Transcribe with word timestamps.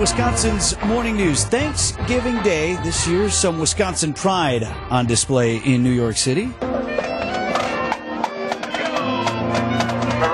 Wisconsin's 0.00 0.80
morning 0.84 1.14
news. 1.14 1.44
Thanksgiving 1.44 2.40
Day 2.40 2.76
this 2.76 3.06
year, 3.06 3.28
some 3.28 3.58
Wisconsin 3.58 4.14
pride 4.14 4.64
on 4.88 5.04
display 5.04 5.58
in 5.58 5.82
New 5.82 5.92
York 5.92 6.16
City. 6.16 6.46
Remember 6.62 6.80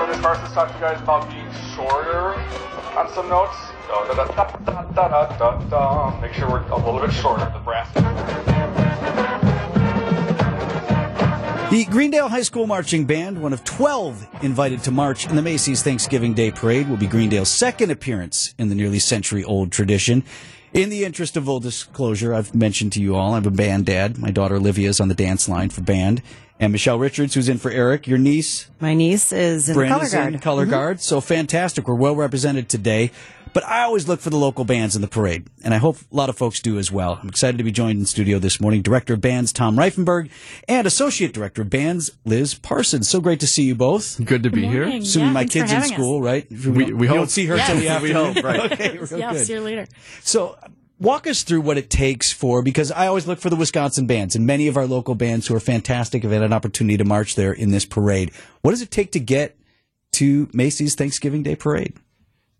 Miss 0.07 0.21
Parsons 0.21 0.53
talked 0.53 0.71
to 0.71 0.77
you 0.77 0.85
guys 0.85 1.01
about 1.01 1.29
being 1.29 1.51
shorter 1.75 2.35
on 2.97 3.09
some 3.13 3.27
notes? 3.27 3.57
Da, 3.89 5.09
da, 5.27 5.57
da. 5.69 6.21
Make 6.21 6.31
sure 6.31 6.49
we're 6.49 6.61
a 6.69 6.77
little 6.77 7.01
bit 7.01 7.11
shorter, 7.11 7.51
the 7.53 7.59
brass. 7.59 8.56
The 11.69 11.83
Greendale 11.89 12.29
High 12.29 12.43
School 12.43 12.65
Marching 12.65 13.03
Band, 13.05 13.41
one 13.41 13.51
of 13.51 13.61
12 13.65 14.25
invited 14.41 14.83
to 14.83 14.91
march 14.91 15.27
in 15.27 15.35
the 15.35 15.41
Macy's 15.41 15.83
Thanksgiving 15.83 16.33
Day 16.33 16.49
Parade, 16.49 16.87
will 16.87 16.95
be 16.95 17.07
Greendale's 17.07 17.51
second 17.51 17.91
appearance 17.91 18.55
in 18.57 18.69
the 18.69 18.75
nearly 18.75 18.99
century 18.99 19.43
old 19.43 19.69
tradition. 19.69 20.23
In 20.73 20.89
the 20.89 21.03
interest 21.03 21.35
of 21.35 21.43
full 21.43 21.59
disclosure, 21.59 22.33
I've 22.33 22.55
mentioned 22.55 22.93
to 22.93 23.01
you 23.01 23.15
all, 23.17 23.33
I'm 23.33 23.45
a 23.45 23.51
band 23.51 23.85
dad. 23.85 24.17
My 24.17 24.31
daughter 24.31 24.55
Olivia 24.55 24.87
is 24.87 25.01
on 25.01 25.09
the 25.09 25.13
dance 25.13 25.49
line 25.49 25.69
for 25.69 25.81
band. 25.81 26.21
And 26.57 26.71
Michelle 26.71 26.99
Richards, 26.99 27.33
who's 27.33 27.49
in 27.49 27.57
for 27.57 27.69
Eric, 27.69 28.07
your 28.07 28.17
niece, 28.17 28.69
My 28.79 28.93
niece 28.93 29.33
is 29.33 29.67
in 29.67 29.77
the 29.77 29.87
color 29.87 30.03
is 30.05 30.13
in 30.13 30.19
guard. 30.19 30.33
Mm-hmm. 30.33 30.41
color 30.41 30.65
guard. 30.65 31.01
So 31.01 31.19
fantastic. 31.19 31.87
We're 31.87 31.95
well 31.95 32.15
represented 32.15 32.69
today. 32.69 33.11
But 33.53 33.65
I 33.65 33.83
always 33.83 34.07
look 34.07 34.19
for 34.19 34.29
the 34.29 34.37
local 34.37 34.65
bands 34.65 34.95
in 34.95 35.01
the 35.01 35.07
parade, 35.07 35.47
and 35.63 35.73
I 35.73 35.77
hope 35.77 35.97
a 36.11 36.15
lot 36.15 36.29
of 36.29 36.37
folks 36.37 36.59
do 36.59 36.77
as 36.77 36.91
well. 36.91 37.19
I'm 37.21 37.29
excited 37.29 37.57
to 37.57 37.63
be 37.63 37.71
joined 37.71 37.99
in 37.99 38.05
studio 38.05 38.39
this 38.39 38.59
morning. 38.61 38.81
Director 38.81 39.13
of 39.15 39.21
Bands 39.21 39.51
Tom 39.51 39.75
Reifenberg 39.77 40.29
and 40.67 40.85
Associate 40.85 41.33
Director 41.33 41.63
of 41.63 41.69
Bands 41.69 42.11
Liz 42.25 42.53
Parsons. 42.53 43.09
So 43.09 43.19
great 43.19 43.39
to 43.39 43.47
see 43.47 43.63
you 43.63 43.75
both. 43.75 44.23
Good 44.23 44.43
to 44.43 44.49
be 44.49 44.67
here. 44.67 44.81
morning. 44.83 45.01
Assuming 45.01 45.27
Yeah, 45.29 45.33
my 45.33 45.45
kids 45.45 45.71
in 45.71 45.77
having 45.77 45.91
us. 45.91 45.97
school, 45.97 46.21
right? 46.21 46.47
We- 46.51 46.91
we 46.93 47.07
you 47.07 47.13
don't 47.13 47.29
see 47.31 47.45
her 47.47 47.55
Yes. 47.57 47.67
till 47.67 47.75
the 47.77 47.81
We 48.03 48.13
afternoon. 48.13 48.35
hope, 48.35 48.43
right. 48.43 48.71
okay, 48.73 48.97
real 48.97 49.19
Yeah, 49.19 49.33
good. 49.33 49.45
see 49.47 49.53
you 49.53 49.61
later. 49.61 49.87
So, 50.23 50.57
walk 50.99 51.25
us 51.27 51.43
through 51.43 51.61
what 51.61 51.77
it 51.77 51.89
takes 51.89 52.31
for 52.31 52.61
because 52.61 52.91
I 52.91 53.07
always 53.07 53.27
look 53.27 53.39
for 53.39 53.49
the 53.49 53.55
Wisconsin 53.55 54.07
bands, 54.07 54.35
and 54.35 54.45
many 54.45 54.67
of 54.67 54.77
our 54.77 54.85
local 54.85 55.15
bands 55.15 55.47
who 55.47 55.55
are 55.55 55.59
fantastic 55.59 56.23
have 56.23 56.31
had 56.31 56.43
an 56.43 56.53
opportunity 56.53 56.97
to 56.97 57.05
march 57.05 57.35
there 57.35 57.53
in 57.53 57.71
this 57.71 57.85
parade. 57.85 58.31
What 58.61 58.71
does 58.71 58.81
it 58.81 58.91
take 58.91 59.11
to 59.13 59.19
get 59.19 59.57
to 60.13 60.49
Macy's 60.53 60.95
Thanksgiving 60.95 61.43
Day 61.43 61.55
Parade? 61.55 61.93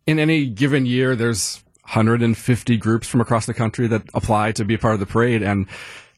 In 0.08 0.20
any 0.20 0.46
given 0.46 0.86
year, 0.86 1.16
there's 1.16 1.64
150 1.82 2.78
groups 2.78 3.08
from 3.08 3.22
across 3.22 3.46
the 3.46 3.54
country 3.54 3.88
that 3.88 4.04
apply 4.14 4.54
to 4.54 4.66
be 4.66 4.74
a 4.76 4.78
part 4.78 4.94
of 4.94 5.02
the 5.02 5.06
parade, 5.06 5.44
and 5.44 5.68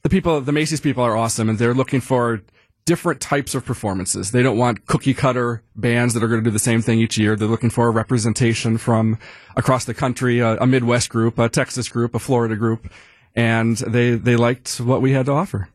the 0.04 0.10
people, 0.10 0.40
the 0.40 0.52
Macy's 0.52 0.80
people, 0.80 1.04
are 1.04 1.18
awesome, 1.18 1.50
and 1.50 1.58
they're 1.58 1.74
looking 1.74 2.00
for 2.00 2.42
different 2.86 3.20
types 3.20 3.54
of 3.54 3.66
performances. 3.66 4.32
They 4.32 4.42
don't 4.42 4.58
want 4.58 4.86
cookie 4.88 5.14
cutter 5.14 5.64
bands 5.76 6.14
that 6.14 6.24
are 6.24 6.28
going 6.28 6.44
to 6.44 6.50
do 6.50 6.52
the 6.52 6.60
same 6.60 6.82
thing 6.82 7.00
each 7.00 7.18
year. 7.18 7.36
They're 7.36 7.48
looking 7.48 7.70
for 7.70 7.88
a 7.88 7.92
representation 7.92 8.78
from 8.78 9.18
across 9.56 9.86
the 9.86 9.94
country, 9.94 10.40
a, 10.40 10.58
a 10.58 10.66
Midwest 10.66 11.10
group, 11.10 11.38
a 11.38 11.50
Texas 11.50 11.90
group, 11.90 12.16
a 12.16 12.20
Florida 12.20 12.56
group, 12.56 12.92
and 13.36 13.78
they 13.78 14.16
they 14.16 14.36
liked 14.36 14.80
what 14.80 15.02
we 15.02 15.14
had 15.14 15.26
to 15.28 15.34
offer. 15.34 15.70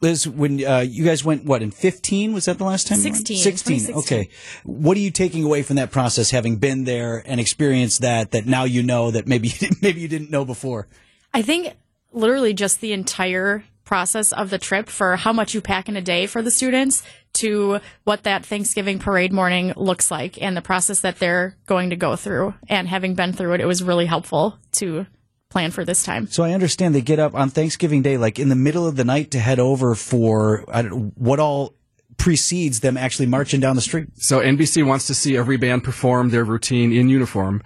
Liz, 0.00 0.28
when 0.28 0.64
uh, 0.64 0.80
you 0.80 1.04
guys 1.04 1.24
went, 1.24 1.44
what 1.44 1.62
in 1.62 1.70
fifteen? 1.70 2.32
Was 2.32 2.44
that 2.46 2.58
the 2.58 2.64
last 2.64 2.86
time? 2.86 2.98
you 2.98 3.04
went? 3.04 3.16
16, 3.16 3.36
Sixteen. 3.38 3.94
Okay. 3.94 4.28
What 4.64 4.96
are 4.96 5.00
you 5.00 5.10
taking 5.10 5.44
away 5.44 5.62
from 5.62 5.76
that 5.76 5.90
process, 5.90 6.30
having 6.30 6.56
been 6.56 6.84
there 6.84 7.22
and 7.24 7.40
experienced 7.40 8.02
that? 8.02 8.32
That 8.32 8.46
now 8.46 8.64
you 8.64 8.82
know 8.82 9.10
that 9.10 9.26
maybe 9.26 9.52
maybe 9.82 10.00
you 10.00 10.08
didn't 10.08 10.30
know 10.30 10.44
before. 10.44 10.86
I 11.32 11.42
think 11.42 11.74
literally 12.12 12.54
just 12.54 12.80
the 12.80 12.92
entire 12.92 13.64
process 13.84 14.32
of 14.32 14.50
the 14.50 14.58
trip 14.58 14.88
for 14.88 15.16
how 15.16 15.32
much 15.32 15.54
you 15.54 15.60
pack 15.60 15.88
in 15.88 15.96
a 15.96 16.02
day 16.02 16.26
for 16.26 16.42
the 16.42 16.50
students 16.50 17.02
to 17.32 17.78
what 18.04 18.24
that 18.24 18.44
Thanksgiving 18.44 18.98
parade 18.98 19.32
morning 19.32 19.72
looks 19.76 20.10
like 20.10 20.40
and 20.42 20.56
the 20.56 20.62
process 20.62 21.00
that 21.00 21.18
they're 21.18 21.56
going 21.66 21.90
to 21.90 21.96
go 21.96 22.16
through. 22.16 22.54
And 22.68 22.88
having 22.88 23.14
been 23.14 23.32
through 23.32 23.54
it, 23.54 23.60
it 23.60 23.66
was 23.66 23.82
really 23.82 24.06
helpful 24.06 24.58
to 24.72 25.06
plan 25.48 25.70
for 25.70 25.84
this 25.84 26.02
time. 26.04 26.26
So 26.28 26.42
I 26.42 26.52
understand 26.52 26.94
they 26.94 27.00
get 27.00 27.18
up 27.18 27.34
on 27.34 27.50
Thanksgiving 27.50 28.02
Day, 28.02 28.16
like 28.18 28.38
in 28.38 28.48
the 28.48 28.56
middle 28.56 28.86
of 28.86 28.96
the 28.96 29.04
night, 29.04 29.30
to 29.32 29.38
head 29.38 29.58
over 29.58 29.94
for 29.94 30.64
I 30.68 30.82
don't, 30.82 31.16
what 31.16 31.38
all 31.40 31.74
precedes 32.18 32.80
them 32.80 32.96
actually 32.96 33.26
marching 33.26 33.60
down 33.60 33.76
the 33.76 33.82
street. 33.82 34.08
So 34.16 34.40
NBC 34.40 34.86
wants 34.86 35.06
to 35.08 35.14
see 35.14 35.36
every 35.36 35.56
band 35.56 35.84
perform 35.84 36.30
their 36.30 36.44
routine 36.44 36.92
in 36.92 37.08
uniform. 37.08 37.62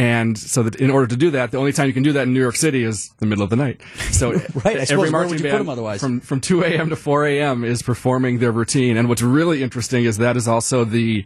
And 0.00 0.38
so 0.38 0.62
that 0.62 0.76
in 0.76 0.90
order 0.90 1.08
to 1.08 1.16
do 1.16 1.30
that, 1.32 1.50
the 1.50 1.58
only 1.58 1.72
time 1.72 1.88
you 1.88 1.92
can 1.92 2.04
do 2.04 2.12
that 2.12 2.22
in 2.22 2.32
New 2.32 2.40
York 2.40 2.54
City 2.54 2.84
is 2.84 3.10
the 3.18 3.26
middle 3.26 3.42
of 3.42 3.50
the 3.50 3.56
night. 3.56 3.80
So 4.12 4.30
Right, 4.64 4.78
I 4.78 4.84
suppose, 4.84 5.10
where 5.10 5.26
would 5.26 5.40
you 5.40 5.50
put 5.50 5.58
'em 5.58 5.68
otherwise? 5.68 6.00
from 6.00 6.20
from 6.20 6.40
2 6.40 6.62
a.m. 6.62 6.90
to 6.90 6.96
4 6.96 7.26
a.m. 7.26 7.64
is 7.64 7.82
performing 7.82 8.38
their 8.38 8.52
routine. 8.52 8.96
And 8.96 9.08
what's 9.08 9.22
really 9.22 9.60
interesting 9.60 10.04
is 10.04 10.18
that 10.18 10.36
is 10.36 10.46
also 10.46 10.84
the 10.84 11.24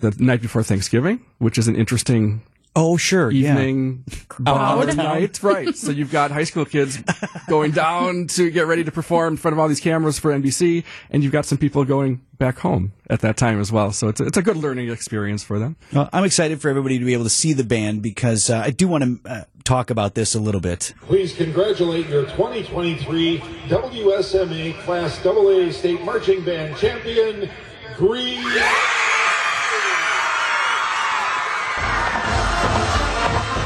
the 0.00 0.14
night 0.18 0.40
before 0.40 0.62
Thanksgiving, 0.62 1.20
which 1.38 1.58
is 1.58 1.68
an 1.68 1.76
interesting 1.76 2.40
Oh, 2.78 2.98
sure, 2.98 3.30
evening 3.30 4.04
Out 4.46 4.86
bar 4.86 4.94
night. 4.94 5.42
Right. 5.42 5.74
So 5.74 5.90
you've 5.90 6.12
got 6.12 6.30
high 6.30 6.44
school 6.44 6.66
kids 6.66 6.98
going 7.48 7.70
down 7.70 8.26
to 8.28 8.50
get 8.50 8.66
ready 8.66 8.84
to 8.84 8.92
perform 8.92 9.34
in 9.34 9.36
front 9.38 9.54
of 9.54 9.58
all 9.58 9.66
these 9.66 9.80
cameras 9.80 10.18
for 10.18 10.30
NBC, 10.30 10.84
and 11.10 11.22
you've 11.22 11.32
got 11.32 11.46
some 11.46 11.56
people 11.56 11.86
going 11.86 12.20
back 12.36 12.58
home 12.58 12.92
at 13.08 13.20
that 13.20 13.38
time 13.38 13.60
as 13.60 13.72
well. 13.72 13.92
So 13.92 14.08
it's 14.08 14.20
a, 14.20 14.26
it's 14.26 14.36
a 14.36 14.42
good 14.42 14.58
learning 14.58 14.90
experience 14.90 15.42
for 15.42 15.58
them. 15.58 15.76
Well, 15.90 16.10
I'm 16.12 16.24
excited 16.24 16.60
for 16.60 16.68
everybody 16.68 16.98
to 16.98 17.04
be 17.04 17.14
able 17.14 17.24
to 17.24 17.30
see 17.30 17.54
the 17.54 17.64
band 17.64 18.02
because 18.02 18.50
uh, 18.50 18.58
I 18.58 18.70
do 18.70 18.88
want 18.88 19.24
to 19.24 19.30
uh, 19.30 19.44
talk 19.64 19.88
about 19.88 20.14
this 20.14 20.34
a 20.34 20.40
little 20.40 20.60
bit. 20.60 20.92
Please 21.02 21.34
congratulate 21.34 22.08
your 22.08 22.24
2023 22.24 23.38
WSMA 23.38 24.78
Class 24.80 25.24
AA 25.24 25.70
State 25.72 26.02
Marching 26.02 26.44
Band 26.44 26.76
champion, 26.76 27.48
Green. 27.96 28.44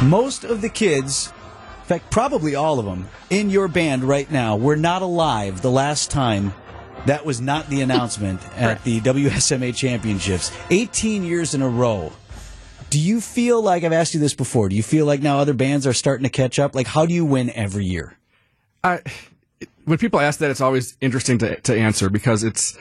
Most 0.03 0.45
of 0.45 0.63
the 0.63 0.71
kids, 0.71 1.31
in 1.81 1.85
fact, 1.85 2.11
probably 2.11 2.55
all 2.55 2.79
of 2.79 2.87
them 2.87 3.07
in 3.29 3.51
your 3.51 3.69
band 3.69 4.03
right 4.03 4.31
now, 4.31 4.57
were 4.57 4.77
not 4.77 5.03
alive 5.03 5.61
the 5.61 5.71
last 5.71 6.11
time. 6.11 6.55
That 7.05 7.27
was 7.27 7.39
not 7.39 7.69
the 7.69 7.83
announcement 7.83 8.41
at 8.57 8.83
the 8.85 9.01
WSMA 9.03 9.77
Championships. 9.77 10.53
18 10.71 11.23
years 11.23 11.53
in 11.53 11.61
a 11.61 11.69
row. 11.69 12.13
Do 12.89 12.99
you 12.99 13.21
feel 13.21 13.61
like 13.61 13.85
I've 13.85 13.93
asked 13.93 14.15
you 14.15 14.21
this 14.21 14.35
before? 14.35 14.71
Do 14.71 14.75
you 14.75 14.83
feel 14.83 15.05
like 15.05 15.21
now 15.21 15.39
other 15.39 15.53
bands 15.53 15.87
are 15.87 15.93
starting 15.93 16.25
to 16.25 16.31
catch 16.31 16.59
up? 16.59 16.75
Like, 16.75 16.87
how 16.87 17.05
do 17.05 17.13
you 17.13 17.27
win 17.27 17.51
every 17.51 17.85
year? 17.85 18.17
I, 18.83 19.01
when 19.85 19.99
people 19.99 20.19
ask 20.19 20.39
that, 20.41 20.51
it's 20.51 20.63
always 20.63 20.97
interesting 21.03 21.37
to, 21.39 21.61
to 21.61 21.77
answer 21.77 22.09
because 22.09 22.43
it's 22.43 22.77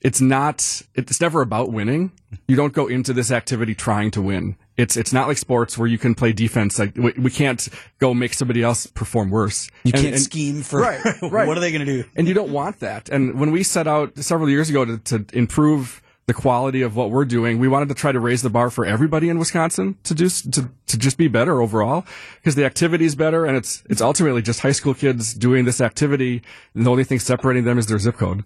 it's 0.00 0.20
not 0.22 0.82
it's 0.94 1.20
never 1.20 1.42
about 1.42 1.70
winning. 1.70 2.12
You 2.48 2.56
don't 2.56 2.72
go 2.72 2.86
into 2.86 3.12
this 3.12 3.30
activity 3.30 3.74
trying 3.74 4.10
to 4.12 4.22
win. 4.22 4.56
It's 4.76 4.96
it's 4.96 5.12
not 5.12 5.28
like 5.28 5.36
sports 5.38 5.76
where 5.76 5.86
you 5.88 5.98
can 5.98 6.14
play 6.14 6.32
defense. 6.32 6.78
Like 6.78 6.96
we, 6.96 7.12
we 7.18 7.30
can't 7.30 7.68
go 7.98 8.14
make 8.14 8.32
somebody 8.34 8.62
else 8.62 8.86
perform 8.86 9.30
worse. 9.30 9.68
You 9.84 9.92
And- 9.94 10.02
can't 10.02 10.14
and- 10.14 10.22
scheme 10.22 10.62
for 10.62 10.80
Right, 10.80 11.00
right. 11.22 11.46
what 11.46 11.56
are 11.56 11.60
they 11.60 11.72
going 11.72 11.84
to 11.86 12.02
do? 12.02 12.08
and 12.16 12.26
you 12.26 12.34
don't 12.34 12.50
want 12.52 12.80
that. 12.80 13.08
And 13.10 13.38
when 13.38 13.50
we 13.52 13.62
set 13.62 13.86
out 13.86 14.16
several 14.18 14.48
years 14.48 14.70
ago 14.70 14.84
to, 14.84 14.98
to 14.98 15.26
improve 15.34 16.00
the 16.26 16.32
quality 16.34 16.82
of 16.82 16.94
what 16.96 17.10
we're 17.10 17.24
doing, 17.24 17.58
we 17.58 17.66
wanted 17.68 17.88
to 17.88 17.94
try 17.96 18.12
to 18.12 18.20
raise 18.20 18.42
the 18.42 18.48
bar 18.48 18.70
for 18.70 18.86
everybody 18.86 19.28
in 19.28 19.38
Wisconsin 19.38 19.96
to 20.04 20.14
do 20.14 20.28
to 20.28 20.70
to 20.86 20.96
just 20.98 21.18
be 21.18 21.26
better 21.28 21.60
overall 21.60 22.04
because 22.36 22.54
the 22.54 22.64
activity 22.64 23.04
is 23.04 23.14
better 23.14 23.44
and 23.44 23.56
it's 23.56 23.82
it's 23.90 24.00
ultimately 24.00 24.40
just 24.40 24.60
high 24.60 24.72
school 24.72 24.94
kids 24.94 25.34
doing 25.34 25.64
this 25.64 25.80
activity. 25.80 26.40
And 26.74 26.86
the 26.86 26.90
only 26.90 27.04
thing 27.04 27.18
separating 27.18 27.64
them 27.64 27.76
is 27.78 27.86
their 27.88 27.98
zip 27.98 28.16
code. 28.16 28.44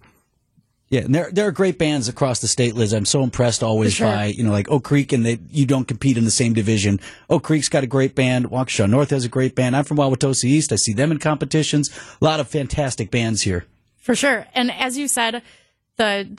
Yeah, 0.89 1.01
and 1.01 1.15
there 1.15 1.31
there 1.33 1.49
are 1.49 1.53
great 1.53 1.79
bands 1.79 2.09
across 2.09 2.41
the 2.41 2.47
state, 2.47 2.77
Liz. 2.77 2.93
I'm 2.93 3.07
so 3.07 3.25
impressed 3.25 3.63
always 3.63 3.95
sure. 3.95 4.07
by 4.07 4.27
you 4.27 4.45
know 4.45 4.53
like 4.53 4.71
Oak 4.71 4.85
Creek, 4.85 5.13
and 5.13 5.27
they 5.27 5.39
you 5.51 5.67
don't 5.67 5.89
compete 5.89 6.17
in 6.17 6.25
the 6.25 6.31
same 6.31 6.53
division. 6.53 7.01
Oak 7.29 7.43
Creek's 7.43 7.69
got 7.69 7.83
a 7.83 7.89
great 7.89 8.15
band. 8.15 8.51
Waukesha 8.51 8.89
North 8.89 9.11
has 9.11 9.25
a 9.25 9.29
great 9.29 9.57
band. 9.57 9.75
I'm 9.75 9.85
from 9.85 9.97
Wauwatosa 9.97 10.45
East. 10.45 10.73
I 10.73 10.77
see 10.77 10.93
them 10.93 11.11
in 11.11 11.19
competitions. 11.19 11.91
A 12.21 12.25
lot 12.25 12.39
of 12.39 12.47
fantastic 12.47 13.11
bands 13.11 13.43
here. 13.43 13.65
For 13.99 14.15
sure. 14.15 14.47
And 14.55 14.71
as 14.71 14.97
you 14.97 15.09
said, 15.09 15.43
the 15.97 16.37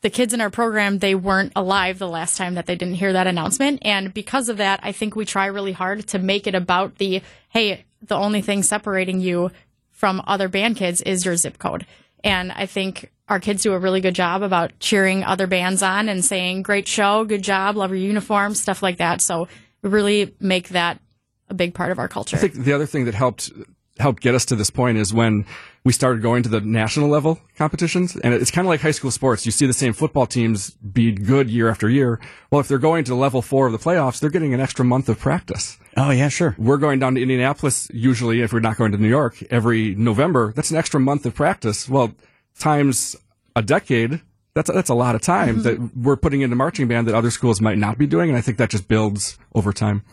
the 0.00 0.10
kids 0.10 0.34
in 0.34 0.40
our 0.40 0.50
program, 0.50 0.98
they 0.98 1.14
weren't 1.14 1.52
alive 1.54 2.00
the 2.00 2.08
last 2.08 2.36
time 2.36 2.54
that 2.54 2.66
they 2.66 2.74
didn't 2.74 2.94
hear 2.94 3.12
that 3.12 3.26
announcement. 3.28 3.80
And 3.82 4.12
because 4.12 4.48
of 4.48 4.56
that, 4.56 4.80
I 4.82 4.90
think 4.90 5.14
we 5.14 5.24
try 5.24 5.46
really 5.46 5.72
hard 5.72 6.06
to 6.08 6.18
make 6.18 6.48
it 6.48 6.54
about 6.56 6.96
the 6.96 7.22
hey, 7.50 7.84
the 8.02 8.16
only 8.16 8.42
thing 8.42 8.64
separating 8.64 9.20
you 9.20 9.52
from 9.92 10.20
other 10.26 10.48
band 10.48 10.76
kids 10.76 11.00
is 11.02 11.24
your 11.24 11.36
zip 11.36 11.58
code. 11.58 11.86
And 12.24 12.52
I 12.52 12.66
think 12.66 13.12
our 13.28 13.40
kids 13.40 13.62
do 13.62 13.72
a 13.72 13.78
really 13.78 14.00
good 14.00 14.14
job 14.14 14.42
about 14.42 14.78
cheering 14.80 15.24
other 15.24 15.46
bands 15.46 15.82
on 15.82 16.08
and 16.08 16.24
saying, 16.24 16.62
Great 16.62 16.88
show, 16.88 17.24
good 17.24 17.42
job, 17.42 17.76
love 17.76 17.90
your 17.90 17.98
uniform, 17.98 18.54
stuff 18.54 18.82
like 18.82 18.98
that. 18.98 19.20
So 19.20 19.48
we 19.82 19.90
really 19.90 20.34
make 20.40 20.70
that 20.70 21.00
a 21.48 21.54
big 21.54 21.74
part 21.74 21.92
of 21.92 21.98
our 21.98 22.08
culture. 22.08 22.36
I 22.36 22.40
think 22.40 22.54
the 22.54 22.72
other 22.72 22.86
thing 22.86 23.04
that 23.06 23.14
helped 23.14 23.50
helped 23.98 24.22
get 24.22 24.34
us 24.34 24.44
to 24.46 24.56
this 24.56 24.70
point 24.70 24.96
is 24.96 25.12
when 25.12 25.44
we 25.84 25.92
started 25.92 26.22
going 26.22 26.42
to 26.42 26.48
the 26.48 26.60
national 26.60 27.08
level 27.08 27.40
competitions, 27.56 28.16
and 28.16 28.34
it's 28.34 28.50
kind 28.50 28.66
of 28.66 28.68
like 28.68 28.80
high 28.80 28.92
school 28.92 29.10
sports. 29.10 29.46
You 29.46 29.52
see 29.52 29.66
the 29.66 29.72
same 29.72 29.92
football 29.92 30.26
teams 30.26 30.70
be 30.70 31.12
good 31.12 31.50
year 31.50 31.68
after 31.68 31.88
year. 31.88 32.20
Well, 32.50 32.60
if 32.60 32.68
they're 32.68 32.78
going 32.78 33.04
to 33.04 33.14
level 33.14 33.42
four 33.42 33.66
of 33.66 33.72
the 33.72 33.78
playoffs, 33.78 34.20
they're 34.20 34.30
getting 34.30 34.54
an 34.54 34.60
extra 34.60 34.84
month 34.84 35.08
of 35.08 35.18
practice. 35.18 35.78
Oh 35.98 36.10
yeah, 36.10 36.28
sure. 36.28 36.54
We're 36.58 36.76
going 36.76 37.00
down 37.00 37.16
to 37.16 37.22
Indianapolis 37.22 37.90
usually 37.92 38.40
if 38.40 38.52
we're 38.52 38.60
not 38.60 38.76
going 38.76 38.92
to 38.92 38.98
New 38.98 39.08
York 39.08 39.42
every 39.50 39.96
November. 39.96 40.52
That's 40.52 40.70
an 40.70 40.76
extra 40.76 41.00
month 41.00 41.26
of 41.26 41.34
practice. 41.34 41.88
Well, 41.88 42.14
times 42.58 43.16
a 43.56 43.62
decade. 43.62 44.20
That's 44.54 44.70
that's 44.70 44.90
a 44.90 44.94
lot 44.94 45.16
of 45.16 45.22
time 45.22 45.60
mm-hmm. 45.60 45.62
that 45.62 45.96
we're 45.96 46.16
putting 46.16 46.42
into 46.42 46.54
marching 46.54 46.86
band 46.86 47.08
that 47.08 47.16
other 47.16 47.32
schools 47.32 47.60
might 47.60 47.78
not 47.78 47.98
be 47.98 48.06
doing, 48.06 48.30
and 48.30 48.38
I 48.38 48.40
think 48.40 48.58
that 48.58 48.70
just 48.70 48.86
builds 48.86 49.38
over 49.54 49.72
time. 49.72 50.04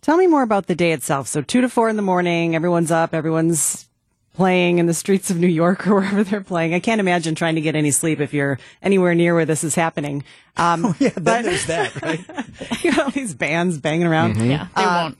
Tell 0.00 0.16
me 0.16 0.26
more 0.26 0.42
about 0.42 0.66
the 0.66 0.74
day 0.74 0.92
itself. 0.92 1.28
So 1.28 1.40
two 1.40 1.60
to 1.60 1.68
four 1.68 1.88
in 1.88 1.96
the 1.96 2.02
morning, 2.02 2.56
everyone's 2.56 2.90
up, 2.90 3.14
everyone's 3.14 3.88
playing 4.38 4.78
in 4.78 4.86
the 4.86 4.94
streets 4.94 5.30
of 5.30 5.36
New 5.36 5.48
York 5.48 5.84
or 5.88 5.94
wherever 5.96 6.22
they're 6.22 6.40
playing. 6.40 6.72
I 6.72 6.78
can't 6.78 7.00
imagine 7.00 7.34
trying 7.34 7.56
to 7.56 7.60
get 7.60 7.74
any 7.74 7.90
sleep 7.90 8.20
if 8.20 8.32
you're 8.32 8.60
anywhere 8.80 9.12
near 9.12 9.34
where 9.34 9.44
this 9.44 9.64
is 9.64 9.74
happening. 9.74 10.22
Um, 10.56 10.94
Yeah, 11.00 11.10
then 11.16 11.42
there's 11.44 11.66
that, 11.66 12.00
right? 12.02 12.20
you 12.84 12.92
got 12.92 13.06
all 13.06 13.10
these 13.10 13.34
bands 13.34 13.78
banging 13.78 14.06
around. 14.06 14.36
Yeah, 14.36 14.68
they 14.76 14.84
won't. 14.86 15.18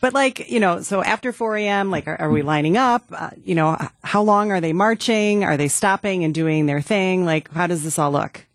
But 0.00 0.14
like, 0.14 0.50
you 0.50 0.58
know, 0.58 0.80
so 0.80 1.02
after 1.04 1.30
4 1.30 1.58
a.m., 1.58 1.90
like, 1.90 2.08
are, 2.08 2.20
are 2.22 2.30
we 2.30 2.42
lining 2.42 2.76
up? 2.76 3.04
Uh, 3.12 3.30
you 3.44 3.54
know, 3.54 3.76
how 4.02 4.22
long 4.22 4.50
are 4.50 4.60
they 4.60 4.72
marching? 4.72 5.44
Are 5.44 5.56
they 5.56 5.68
stopping 5.68 6.24
and 6.24 6.34
doing 6.34 6.66
their 6.66 6.80
thing? 6.80 7.24
Like, 7.24 7.52
how 7.52 7.66
does 7.66 7.84
this 7.84 7.98
all 7.98 8.10
look? 8.10 8.46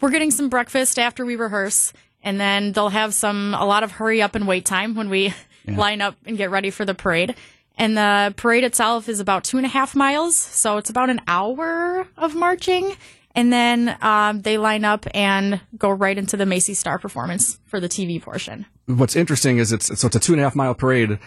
We're 0.00 0.10
getting 0.10 0.30
some 0.30 0.50
breakfast 0.50 0.98
after 0.98 1.24
we 1.24 1.34
rehearse, 1.34 1.92
and 2.22 2.38
then 2.38 2.72
they'll 2.72 2.90
have 2.90 3.12
some 3.14 3.54
a 3.54 3.64
lot 3.64 3.82
of 3.82 3.90
hurry 3.92 4.20
up 4.22 4.34
and 4.36 4.46
wait 4.46 4.66
time 4.66 4.94
when 4.94 5.08
we 5.08 5.34
line 5.66 6.00
up 6.00 6.14
and 6.26 6.36
get 6.36 6.50
ready 6.50 6.70
for 6.70 6.84
the 6.84 6.94
parade. 6.94 7.34
And 7.76 7.96
the 7.96 8.32
parade 8.36 8.64
itself 8.64 9.08
is 9.08 9.20
about 9.20 9.44
two 9.44 9.58
and 9.58 9.66
a 9.66 9.68
half 9.68 9.94
miles, 9.94 10.36
so 10.36 10.78
it's 10.78 10.88
about 10.88 11.10
an 11.10 11.20
hour 11.28 12.06
of 12.16 12.34
marching. 12.34 12.96
And 13.34 13.52
then 13.52 13.98
um, 14.00 14.40
they 14.40 14.56
line 14.56 14.84
up 14.84 15.06
and 15.12 15.60
go 15.76 15.90
right 15.90 16.16
into 16.16 16.38
the 16.38 16.46
Macy's 16.46 16.78
Star 16.78 16.98
performance 16.98 17.58
for 17.66 17.80
the 17.80 17.88
TV 17.88 18.20
portion. 18.20 18.64
What's 18.86 19.14
interesting 19.14 19.58
is 19.58 19.72
it's 19.72 19.86
so 19.86 20.06
it's 20.06 20.16
a 20.16 20.20
two 20.20 20.32
and 20.32 20.40
a 20.40 20.44
half 20.44 20.56
mile 20.56 20.74
parade, 20.74 21.18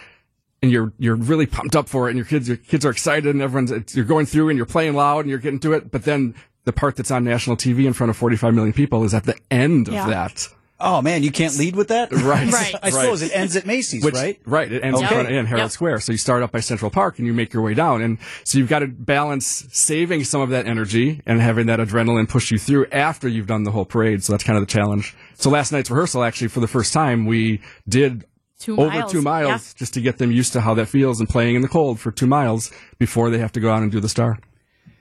and 0.60 0.72
you're 0.72 0.92
you're 0.98 1.14
really 1.14 1.46
pumped 1.46 1.76
up 1.76 1.88
for 1.88 2.08
it, 2.08 2.10
and 2.10 2.18
your 2.18 2.26
kids 2.26 2.48
your 2.48 2.56
kids 2.56 2.84
are 2.84 2.90
excited, 2.90 3.32
and 3.32 3.40
everyone's 3.40 3.70
it's, 3.70 3.94
you're 3.94 4.04
going 4.04 4.26
through 4.26 4.48
and 4.48 4.56
you're 4.56 4.66
playing 4.66 4.94
loud 4.94 5.20
and 5.20 5.30
you're 5.30 5.38
getting 5.38 5.60
to 5.60 5.72
it. 5.72 5.92
But 5.92 6.02
then 6.02 6.34
the 6.64 6.72
part 6.72 6.96
that's 6.96 7.12
on 7.12 7.22
national 7.22 7.56
TV 7.56 7.86
in 7.86 7.92
front 7.92 8.10
of 8.10 8.16
45 8.16 8.54
million 8.54 8.72
people 8.72 9.04
is 9.04 9.14
at 9.14 9.24
the 9.24 9.38
end 9.50 9.86
of 9.86 9.94
that. 9.94 10.48
Oh 10.82 11.02
man, 11.02 11.22
you 11.22 11.30
can't 11.30 11.56
lead 11.58 11.76
with 11.76 11.88
that, 11.88 12.10
Right. 12.12 12.50
Right. 12.50 12.74
I 12.82 12.90
suppose 12.90 13.20
it 13.22 13.32
ends 13.34 13.54
at 13.56 13.66
Macy's, 13.66 14.02
Which, 14.02 14.14
right? 14.14 14.40
Right. 14.46 14.72
It 14.72 14.82
ends 14.82 14.96
Okay. 14.98 15.06
in 15.06 15.12
front 15.12 15.28
in 15.30 15.46
Herald 15.46 15.64
Yep. 15.64 15.70
Square. 15.72 16.00
So 16.00 16.12
you 16.12 16.18
start 16.18 16.42
up 16.42 16.52
by 16.52 16.60
Central 16.60 16.90
Park 16.90 17.18
and 17.18 17.26
you 17.26 17.34
make 17.34 17.52
your 17.52 17.62
way 17.62 17.74
down. 17.74 18.00
And 18.02 18.18
so 18.44 18.56
you've 18.58 18.68
got 18.70 18.78
to 18.78 18.86
balance 18.86 19.66
saving 19.72 20.24
some 20.24 20.40
of 20.40 20.48
that 20.50 20.66
energy 20.66 21.20
and 21.26 21.40
having 21.40 21.66
that 21.66 21.80
adrenaline 21.80 22.28
push 22.28 22.50
you 22.50 22.58
through 22.58 22.86
after 22.92 23.28
you've 23.28 23.46
done 23.46 23.64
the 23.64 23.70
whole 23.72 23.84
parade. 23.84 24.24
So 24.24 24.32
that's 24.32 24.44
kind 24.44 24.56
of 24.56 24.62
the 24.66 24.72
challenge. 24.72 25.14
So 25.34 25.50
last 25.50 25.70
night's 25.72 25.90
rehearsal, 25.90 26.22
actually, 26.24 26.48
for 26.48 26.60
the 26.60 26.68
first 26.68 26.92
time, 26.94 27.26
we 27.26 27.60
did 27.88 28.24
Two 28.58 28.76
over 28.78 28.90
miles. 28.90 29.12
two 29.12 29.22
miles 29.22 29.48
Yeah. 29.74 29.78
just 29.78 29.94
to 29.94 30.00
get 30.00 30.18
them 30.18 30.30
used 30.32 30.52
to 30.54 30.60
how 30.60 30.74
that 30.74 30.86
feels 30.86 31.18
and 31.20 31.28
playing 31.28 31.56
in 31.56 31.62
the 31.62 31.68
cold 31.68 31.98
for 32.00 32.10
two 32.10 32.26
miles 32.26 32.70
before 32.98 33.30
they 33.30 33.38
have 33.38 33.52
to 33.52 33.60
go 33.60 33.70
out 33.70 33.82
and 33.82 33.90
do 33.92 34.00
the 34.00 34.08
star. 34.08 34.38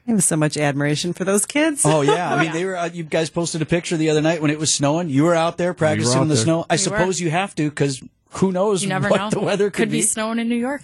I 0.10 0.14
have 0.14 0.24
so 0.24 0.36
much 0.36 0.58
admiration 0.58 1.14
for 1.14 1.24
those 1.24 1.46
kids. 1.46 1.84
Oh 1.86 2.02
yeah, 2.02 2.34
I 2.34 2.42
mean 2.44 2.52
they 2.52 2.66
were. 2.66 2.76
Uh, 2.76 2.90
you 2.92 3.04
guys 3.04 3.30
posted 3.30 3.62
a 3.62 3.66
picture 3.66 3.96
the 3.96 4.10
other 4.10 4.22
night 4.22 4.42
when 4.42 4.50
it 4.50 4.58
was 4.60 4.74
snowing. 4.74 5.10
You 5.10 5.24
were 5.26 5.36
out 5.36 5.58
there 5.58 5.74
practicing 5.76 6.18
out 6.18 6.22
in 6.24 6.28
the 6.30 6.34
there. 6.36 6.44
snow. 6.44 6.66
I 6.70 6.74
were. 6.74 6.78
suppose 6.80 7.22
you 7.22 7.30
have 7.30 7.54
to 7.56 7.70
because 7.70 8.02
who 8.34 8.52
knows 8.52 8.84
You 8.84 8.90
never 8.90 9.10
what 9.10 9.18
know. 9.20 9.30
the 9.32 9.40
weather 9.40 9.70
could, 9.72 9.90
be 9.90 10.02
snowing 10.04 10.38
in 10.40 10.50
New 10.50 10.56
York. 10.56 10.84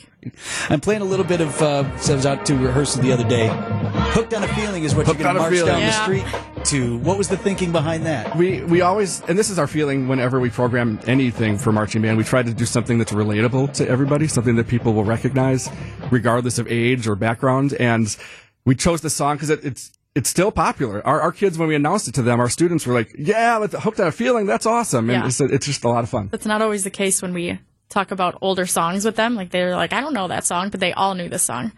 I'm 0.70 0.80
playing 0.82 1.02
a 1.02 1.06
little 1.06 1.26
bit 1.26 1.42
of. 1.42 1.60
Uh, 1.62 1.98
so 1.98 2.14
I 2.14 2.16
was 2.16 2.26
out 2.26 2.46
to 2.48 2.56
rehearsal 2.56 3.02
the 3.02 3.12
other 3.12 3.28
day. 3.28 3.50
Hooked 3.52 4.34
on 4.34 4.44
a 4.44 4.48
feeling 4.50 4.84
is 4.84 4.94
what 4.96 5.06
Hooked 5.08 5.20
you're 5.20 5.34
going 5.34 5.36
to 5.36 5.42
march 5.42 5.66
down 5.66 5.80
Yeah. 5.82 5.88
the 5.88 6.04
street 6.04 6.66
to. 6.66 6.98
What 7.00 7.18
was 7.18 7.28
the 7.28 7.38
thinking 7.38 7.72
behind 7.72 8.06
that? 8.06 8.36
We 8.36 8.62
we 8.64 8.82
always 8.82 9.22
and 9.22 9.38
this 9.40 9.50
is 9.50 9.58
our 9.60 9.68
feeling 9.68 10.08
whenever 10.08 10.40
we 10.40 10.50
program 10.52 11.00
anything 11.08 11.58
for 11.58 11.72
marching 11.72 12.02
band. 12.04 12.18
We 12.18 12.24
try 12.24 12.44
to 12.44 12.54
do 12.54 12.66
something 12.66 12.98
that's 13.00 13.12
relatable 13.12 13.74
to 13.74 13.88
everybody, 13.88 14.28
something 14.28 14.56
that 14.56 14.68
people 14.68 14.94
will 14.94 15.04
recognize, 15.06 15.70
regardless 16.12 16.58
of 16.60 16.68
age 16.68 17.08
or 17.08 17.16
background. 17.16 17.74
And 17.74 18.16
we 18.66 18.76
chose 18.76 19.02
the 19.02 19.10
song 19.10 19.36
because 19.36 19.50
it, 19.50 19.64
it's 19.64 19.92
it's 20.16 20.30
still 20.30 20.52
popular. 20.52 21.06
Our, 21.06 21.20
our 21.22 21.32
kids, 21.34 21.58
when 21.58 21.68
we 21.68 21.76
announced 21.76 22.08
it 22.08 22.14
to 22.16 22.22
them, 22.22 22.40
our 22.40 22.50
students 22.50 22.86
were 22.88 22.94
like, 22.94 23.14
"Yeah, 23.18 23.58
let's 23.58 23.76
hooked 23.76 23.98
that 23.98 24.14
feeling. 24.14 24.46
That's 24.46 24.66
awesome!" 24.66 25.10
And 25.10 25.22
Yeah. 25.24 25.28
it's, 25.28 25.40
it's 25.42 25.66
just 25.66 25.84
a 25.84 25.90
lot 25.90 26.04
of 26.04 26.10
fun. 26.10 26.30
That's 26.32 26.46
not 26.46 26.62
always 26.62 26.84
the 26.84 26.90
case 26.90 27.22
when 27.22 27.34
we 27.34 27.60
talk 27.90 28.12
about 28.12 28.38
older 28.42 28.66
songs 28.66 29.06
with 29.06 29.16
them. 29.18 29.36
Like 29.36 29.50
they're 29.52 29.76
like, 29.76 29.94
I 29.94 30.02
don't 30.02 30.14
know 30.14 30.28
that 30.28 30.46
song, 30.46 30.70
but 30.70 30.80
they 30.80 30.94
all 30.94 31.16
knew 31.16 31.30
this 31.30 31.44
song. 31.44 31.72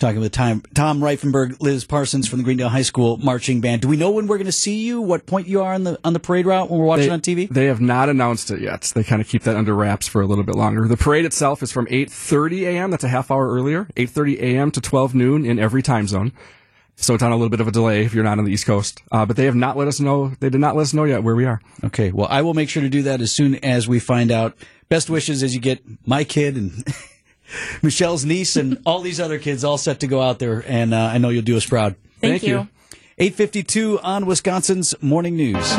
Talking 0.00 0.20
with 0.20 0.32
Tom, 0.32 0.62
Tom 0.74 1.00
Reifenberg, 1.00 1.60
Liz 1.60 1.84
Parsons 1.84 2.26
from 2.26 2.38
the 2.40 2.44
Greendale 2.44 2.68
High 2.68 2.82
School 2.82 3.16
marching 3.18 3.60
band. 3.60 3.82
Do 3.82 3.88
we 3.88 3.96
know 3.96 4.10
when 4.10 4.26
we're 4.26 4.38
going 4.38 4.46
to 4.46 4.52
see 4.52 4.84
you? 4.84 5.00
What 5.00 5.24
point 5.24 5.46
you 5.46 5.62
are 5.62 5.72
on 5.72 5.84
the 5.84 5.98
on 6.02 6.12
the 6.12 6.18
parade 6.18 6.46
route 6.46 6.68
when 6.68 6.80
we're 6.80 6.86
watching 6.86 7.12
on 7.12 7.20
TV? 7.20 7.48
They 7.48 7.66
have 7.66 7.80
not 7.80 8.08
announced 8.08 8.50
it 8.50 8.60
yet. 8.60 8.90
They 8.94 9.04
kind 9.04 9.22
of 9.22 9.28
keep 9.28 9.44
that 9.44 9.54
under 9.54 9.72
wraps 9.72 10.08
for 10.08 10.20
a 10.20 10.26
little 10.26 10.42
bit 10.42 10.56
longer. 10.56 10.88
The 10.88 10.96
parade 10.96 11.24
itself 11.24 11.62
is 11.62 11.70
from 11.70 11.86
8:30 11.86 12.62
a.m. 12.66 12.90
That's 12.90 13.04
a 13.04 13.08
half 13.08 13.30
hour 13.30 13.48
earlier. 13.48 13.84
8:30 13.96 14.40
a.m. 14.40 14.70
to 14.72 14.80
12 14.80 15.14
noon 15.14 15.46
in 15.46 15.60
every 15.60 15.82
time 15.82 16.08
zone. 16.08 16.32
So 16.96 17.14
it's 17.14 17.22
on 17.22 17.30
a 17.30 17.36
little 17.36 17.48
bit 17.50 17.60
of 17.60 17.68
a 17.68 17.72
delay 17.72 18.04
if 18.04 18.14
you're 18.14 18.24
not 18.24 18.38
on 18.38 18.44
the 18.44 18.52
East 18.52 18.66
Coast. 18.66 19.00
Uh, 19.12 19.24
but 19.26 19.36
they 19.36 19.44
have 19.44 19.54
not 19.54 19.76
let 19.76 19.86
us 19.88 20.00
know. 20.00 20.32
They 20.40 20.50
did 20.50 20.60
not 20.60 20.74
let 20.76 20.82
us 20.82 20.94
know 20.94 21.04
yet 21.04 21.22
where 21.22 21.34
we 21.36 21.44
are. 21.44 21.60
Okay, 21.84 22.10
well, 22.10 22.28
I 22.30 22.42
will 22.42 22.54
make 22.54 22.68
sure 22.68 22.82
to 22.82 22.88
do 22.88 23.02
that 23.02 23.20
as 23.20 23.32
soon 23.32 23.56
as 23.64 23.86
we 23.88 24.00
find 24.00 24.30
out. 24.30 24.56
Best 24.88 25.08
wishes 25.08 25.42
as 25.42 25.54
you 25.54 25.60
get 25.60 25.82
my 26.06 26.24
kid 26.24 26.56
and 26.56 26.84
Michelle's 27.82 28.24
niece 28.24 28.56
and 28.56 28.80
all 28.86 29.00
these 29.00 29.20
other 29.20 29.38
kids 29.38 29.64
all 29.64 29.78
set 29.78 30.00
to 30.00 30.06
go 30.06 30.20
out 30.20 30.38
there, 30.38 30.64
and 30.66 30.94
uh, 30.94 30.98
I 30.98 31.18
know 31.18 31.28
you'll 31.28 31.42
do 31.42 31.56
us 31.56 31.66
proud. 31.66 31.96
Thank, 32.20 32.40
Thank 32.40 32.42
you. 32.44 32.58
you. 32.60 32.68
852 33.18 34.00
on 34.00 34.26
Wisconsin's 34.26 34.94
Morning 35.00 35.36
News. 35.36 35.74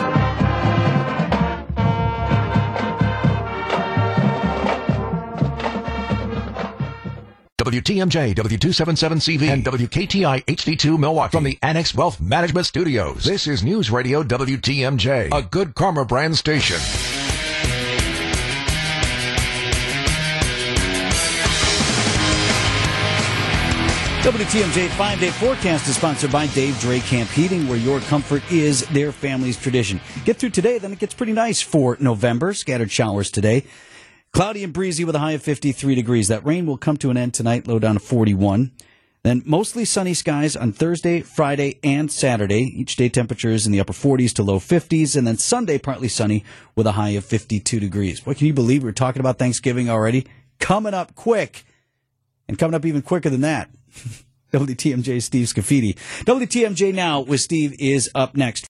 WTMJ, 7.58 8.36
W277CV, 8.36 9.50
and 9.50 9.66
WKTI 9.66 10.46
HD2 10.46 11.00
Milwaukee 11.00 11.32
from 11.32 11.44
the 11.44 11.58
Annex 11.64 11.96
Wealth 11.96 12.22
Management 12.22 12.68
Studios. 12.68 13.24
This 13.24 13.48
is 13.48 13.64
News 13.64 13.90
Radio 13.90 14.22
WTMJ, 14.24 15.34
a 15.34 15.42
good 15.42 15.74
karma 15.74 16.06
brand 16.06 16.38
station. 16.38 16.78
WTMJ 24.26 24.90
five 24.98 25.20
day 25.20 25.30
forecast 25.30 25.88
is 25.88 25.98
sponsored 25.98 26.32
by 26.32 26.48
Dave 26.48 26.80
Dre 26.80 27.00
Camp 27.02 27.30
Heating, 27.30 27.68
where 27.68 27.78
your 27.78 28.00
comfort 28.00 28.42
is 28.52 28.82
their 28.88 29.12
family's 29.12 29.56
tradition. 29.56 30.02
Get 30.24 30.38
through 30.38 30.50
today, 30.50 30.80
then 30.80 30.92
it 30.92 30.98
gets 30.98 31.14
pretty 31.14 31.32
nice 31.32 31.62
for 31.62 31.96
November. 32.00 32.56
Scattered 32.56 32.92
showers 32.92 33.30
today. 33.30 33.68
Cloudy 34.34 34.64
and 34.64 34.74
breezy 34.74 35.06
with 35.06 35.14
a 35.16 35.20
high 35.20 35.34
of 35.34 35.44
53 35.44 35.94
degrees. 35.94 36.30
That 36.30 36.44
rain 36.44 36.66
will 36.66 36.80
come 36.80 36.98
to 36.98 37.12
an 37.12 37.18
end 37.18 37.36
tonight, 37.36 37.68
low 37.68 37.78
down 37.78 37.94
to 37.94 38.00
41. 38.00 38.72
Then 39.22 39.44
mostly 39.46 39.86
sunny 39.86 40.16
skies 40.16 40.56
on 40.56 40.72
Thursday, 40.72 41.22
Friday, 41.22 41.80
and 41.84 42.12
Saturday. 42.12 42.62
Each 42.62 42.96
day 42.96 43.10
temperatures 43.10 43.68
in 43.68 43.74
the 43.74 43.80
upper 43.80 43.94
40s 43.94 44.34
to 44.34 44.44
low 44.44 44.58
50s. 44.58 45.16
And 45.16 45.28
then 45.28 45.38
Sunday, 45.38 45.78
partly 45.78 46.08
sunny 46.08 46.44
with 46.76 46.88
a 46.88 46.94
high 46.94 47.10
of 47.10 47.26
52 47.26 47.80
degrees. 47.80 48.26
What 48.26 48.38
can 48.38 48.48
you 48.48 48.54
believe? 48.54 48.84
We're 48.84 48.92
talking 48.92 49.20
about 49.20 49.38
Thanksgiving 49.38 49.88
already. 49.88 50.26
Coming 50.58 50.96
up 50.96 51.14
quick. 51.14 51.64
And 52.48 52.58
coming 52.58 52.74
up 52.74 52.86
even 52.88 53.04
quicker 53.04 53.30
than 53.30 53.42
that. 53.42 53.70
WTMJ 54.56 55.22
Steve 55.22 55.48
Scafidi. 55.48 55.96
WTMJ 56.24 56.94
now 56.94 57.20
with 57.20 57.42
Steve 57.42 57.76
is 57.78 58.10
up 58.16 58.38
next. 58.38 58.64